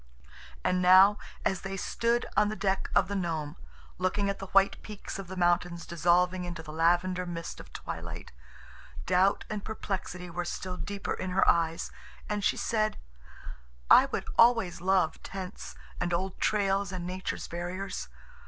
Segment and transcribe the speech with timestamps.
[0.63, 3.55] And now, as they stood on the deck of the Nome
[3.99, 8.31] looking at the white peaks of the mountains dissolving into the lavender mist of twilight,
[9.05, 11.91] doubt and perplexity were still deeper in her eyes,
[12.27, 12.97] and she said:
[13.91, 18.09] "I would always love tents and old trails and nature's barriers.